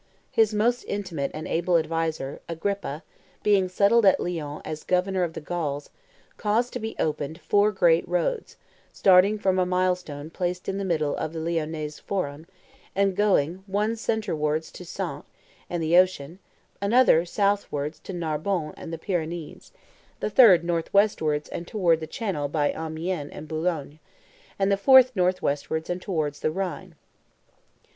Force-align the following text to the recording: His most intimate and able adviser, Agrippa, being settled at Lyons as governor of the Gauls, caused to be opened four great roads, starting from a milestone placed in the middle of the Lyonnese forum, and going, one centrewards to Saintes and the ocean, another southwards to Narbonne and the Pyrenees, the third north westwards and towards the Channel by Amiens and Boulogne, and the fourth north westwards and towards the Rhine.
His 0.31 0.51
most 0.51 0.83
intimate 0.87 1.29
and 1.31 1.47
able 1.47 1.77
adviser, 1.77 2.41
Agrippa, 2.49 3.03
being 3.43 3.69
settled 3.69 4.03
at 4.03 4.19
Lyons 4.19 4.63
as 4.65 4.83
governor 4.83 5.21
of 5.21 5.33
the 5.33 5.41
Gauls, 5.41 5.91
caused 6.37 6.73
to 6.73 6.79
be 6.79 6.95
opened 6.97 7.39
four 7.39 7.71
great 7.71 8.07
roads, 8.07 8.57
starting 8.91 9.37
from 9.37 9.59
a 9.59 9.63
milestone 9.67 10.31
placed 10.31 10.67
in 10.67 10.79
the 10.79 10.83
middle 10.83 11.15
of 11.17 11.33
the 11.33 11.39
Lyonnese 11.39 11.99
forum, 12.01 12.47
and 12.95 13.15
going, 13.15 13.63
one 13.67 13.95
centrewards 13.95 14.71
to 14.71 14.83
Saintes 14.85 15.27
and 15.69 15.83
the 15.83 15.95
ocean, 15.95 16.39
another 16.81 17.23
southwards 17.23 17.99
to 17.99 18.11
Narbonne 18.11 18.73
and 18.77 18.91
the 18.91 18.97
Pyrenees, 18.97 19.71
the 20.19 20.31
third 20.31 20.63
north 20.63 20.91
westwards 20.91 21.47
and 21.47 21.67
towards 21.67 21.99
the 21.99 22.07
Channel 22.07 22.47
by 22.47 22.71
Amiens 22.71 23.29
and 23.31 23.47
Boulogne, 23.47 23.99
and 24.57 24.71
the 24.71 24.77
fourth 24.77 25.15
north 25.15 25.43
westwards 25.43 25.91
and 25.91 26.01
towards 26.01 26.39
the 26.39 26.49
Rhine. 26.49 26.95